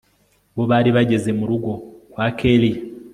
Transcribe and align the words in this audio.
bo 0.55 0.63
bari 0.71 0.89
bageze 0.95 1.29
murugo 1.39 1.71
kwa 2.11 2.25
kellia 2.37 2.79